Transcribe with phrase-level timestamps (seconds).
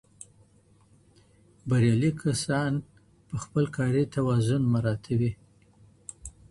[1.67, 2.73] بریالي کسان
[3.27, 5.31] به خپل کاري توازن مراعاتوي.